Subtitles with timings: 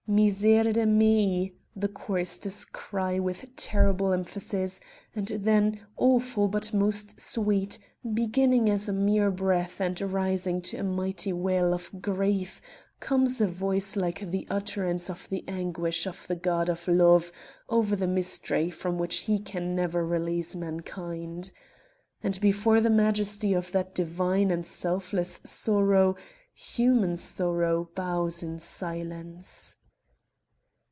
[0.07, 4.81] "Miserere mei" the choristers cry with terrible emphasis;
[5.15, 7.79] and then, awful but most sweet,
[8.13, 12.61] beginning as a mere breath and rising to a mighty wail of grief,
[12.99, 17.31] comes a voice like the utterance of the anguish of the God of Love
[17.69, 21.53] over the misery from which He can never release mankind.
[22.21, 26.17] And before the majesty of that divine and selfless sorrow
[26.53, 29.77] human sorrow bows in silence.